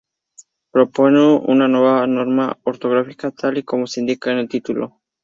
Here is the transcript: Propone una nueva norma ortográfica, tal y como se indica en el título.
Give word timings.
Propone 0.71 1.19
una 1.45 1.67
nueva 1.67 2.07
norma 2.07 2.57
ortográfica, 2.63 3.29
tal 3.29 3.59
y 3.59 3.63
como 3.63 3.85
se 3.85 3.99
indica 3.99 4.31
en 4.31 4.39
el 4.39 4.49
título. 4.49 4.99